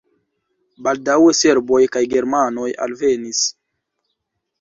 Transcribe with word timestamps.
Baldaŭe 0.85 1.35
serboj 1.39 1.81
kaj 1.97 2.01
germanoj 2.13 2.65
alvenis. 2.87 3.43